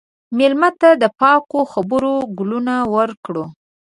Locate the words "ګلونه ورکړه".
2.37-3.43